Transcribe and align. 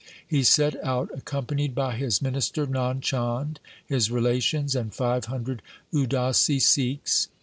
He 0.27 0.41
set 0.43 0.83
out 0.83 1.09
accom 1.09 1.45
panied 1.45 1.75
by 1.75 1.95
his 1.95 2.23
minister 2.23 2.65
Nand 2.65 3.01
Chand, 3.03 3.59
his 3.85 4.09
relations, 4.09 4.75
and 4.75 4.91
five 4.91 5.25
hundred 5.25 5.61
Udasi 5.93 6.59
Sikhs. 6.59 7.27